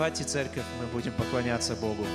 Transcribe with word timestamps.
Давайте, 0.00 0.24
церковь, 0.24 0.64
мы 0.80 0.86
будем 0.86 1.12
поклоняться 1.12 1.76
Богу. 1.76 2.06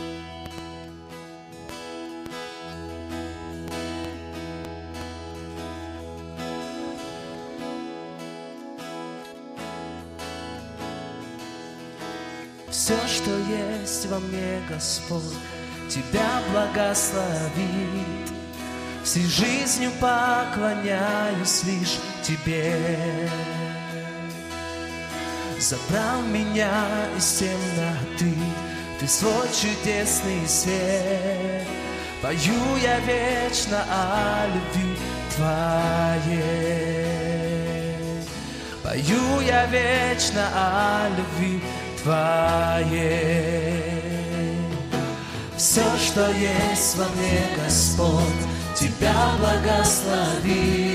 Все, 12.71 12.98
что 13.05 13.29
есть 13.38 14.08
во 14.08 14.18
мне, 14.18 14.64
Господь, 14.68 15.22
Тебя 15.88 16.42
благословит. 16.52 18.32
Всей 19.04 19.28
жизнью 19.28 19.92
поклоняюсь 20.02 21.64
лишь 21.66 22.00
Тебе. 22.24 23.30
Забрал 25.60 26.22
меня 26.24 27.08
из 27.18 27.40
темноты, 27.40 28.36
Ты 29.00 29.08
свой 29.08 29.48
чудесный 29.50 30.48
свет. 30.48 31.66
Пою 32.21 32.75
я 32.84 32.99
вечно 32.99 33.85
о 33.89 34.48
любви 34.48 34.98
Твоей. 35.35 36.35
Пою 38.84 39.41
я 39.41 39.65
вечно 39.67 40.45
о 40.53 41.09
любви 41.09 41.62
Твоей. 42.03 43.45
Все, 45.55 45.85
что 45.98 46.29
есть 46.31 46.98
во 46.98 47.05
мне, 47.15 47.45
Господь, 47.63 48.21
Тебя 48.76 49.13
благослови. 49.40 50.95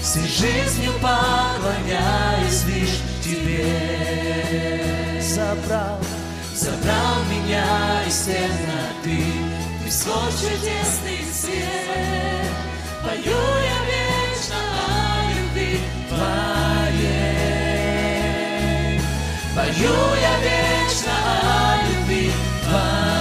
Всей 0.00 0.26
жизнью 0.26 0.92
поклоняюсь 1.02 2.64
лишь 2.66 3.00
Тебе. 3.22 5.20
Забрал, 5.20 5.98
забрал 6.54 7.24
меня 7.30 8.04
из 8.06 8.22
темноты, 8.22 9.22
Ты 9.84 9.90
свой 9.90 10.32
чудесный 10.32 11.24
свет. 11.32 12.52
Пою 13.02 13.40
я 13.62 13.78
вечно 13.86 14.60
о 14.86 14.88
любви 15.30 15.80
Твоей. 16.08 17.38
Пою 19.54 19.96
я 20.20 20.34
вечно 20.40 21.14
о 21.32 21.78
любви 21.86 22.26
Твоей. 22.68 23.18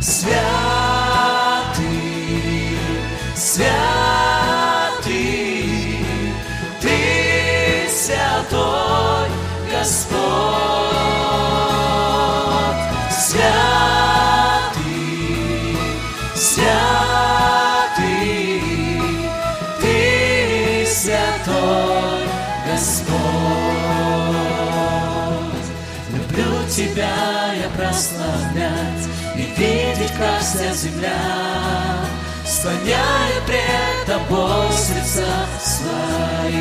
Святый, 0.00 0.38
святый, 3.34 3.83
Тебя 26.84 27.54
я 27.54 27.68
прославлять 27.70 29.08
И 29.36 29.38
видеть, 29.58 30.12
как 30.18 30.40
вся 30.40 30.70
земля 30.74 32.04
Склоняю 32.44 33.42
пред 33.46 34.04
Тобой 34.06 34.70
сердца 34.72 35.46
свои. 35.62 36.52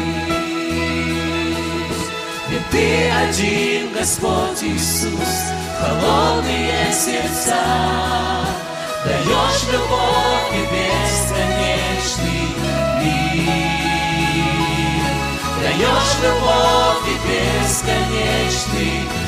Ведь 2.50 2.70
Ты 2.72 3.12
один, 3.12 3.92
Господь 3.94 4.64
Иисус, 4.64 5.34
Холодные 5.82 6.94
сердца 6.94 7.62
Даешь 9.04 9.64
любовь 9.74 10.54
и 10.54 10.64
бесконечный 10.72 12.48
мир 13.02 13.44
Даешь 15.62 16.16
любовь 16.24 17.08
и 17.10 17.16
бесконечный 17.28 19.02
мир. 19.02 19.23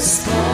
just 0.00 0.49